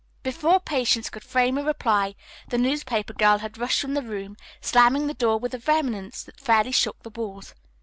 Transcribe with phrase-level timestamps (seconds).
[0.23, 2.15] Before Patience could frame a reply
[2.47, 6.39] the newspaper girl had rushed from the room, slamming the door with a vehemence that
[6.39, 7.53] fairly shook the walls.